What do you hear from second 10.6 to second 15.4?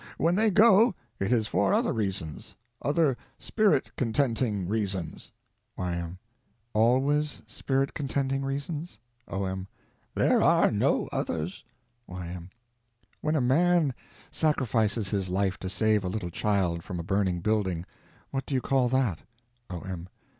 no others. Y.M. When a man sacrifices his